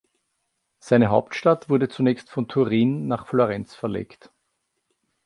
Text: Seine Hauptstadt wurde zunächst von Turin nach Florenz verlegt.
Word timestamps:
Seine 0.79 1.09
Hauptstadt 1.11 1.69
wurde 1.69 1.87
zunächst 1.87 2.31
von 2.31 2.47
Turin 2.47 3.07
nach 3.07 3.27
Florenz 3.27 3.75
verlegt. 3.75 4.31